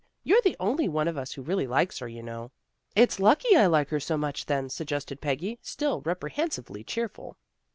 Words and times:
You're 0.23 0.41
the 0.41 0.55
only 0.59 0.89
one 0.89 1.07
of 1.07 1.15
us 1.15 1.31
who 1.33 1.43
really 1.43 1.67
likes 1.67 1.99
her, 1.99 2.07
you 2.07 2.23
know."" 2.23 2.49
It's 2.95 3.19
lucky 3.19 3.55
I 3.55 3.67
like 3.67 3.89
her 3.89 3.99
so 3.99 4.17
much, 4.17 4.47
then," 4.47 4.67
sug 4.67 4.87
gested 4.87 5.21
Peggy, 5.21 5.59
still 5.61 6.01
reprehensibly 6.01 6.83
cheerful. 6.83 7.37